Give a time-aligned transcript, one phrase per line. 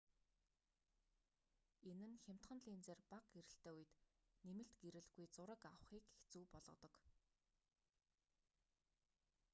[1.91, 3.91] энэ нь хямдхан линзээр бага гэрэлтэй үед
[4.45, 6.93] нэмэлт гэрэлгүй зураг авахыг хэцүү болгодог